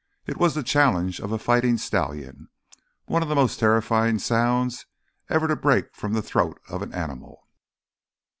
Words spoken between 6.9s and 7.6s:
animal.